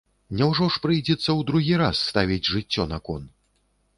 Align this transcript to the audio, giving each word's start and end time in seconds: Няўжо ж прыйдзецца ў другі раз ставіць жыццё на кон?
Няўжо 0.37 0.65
ж 0.75 0.79
прыйдзецца 0.85 1.19
ў 1.19 1.41
другі 1.51 1.73
раз 1.83 2.01
ставіць 2.09 2.49
жыццё 2.53 2.83
на 2.95 2.99
кон? 3.11 3.29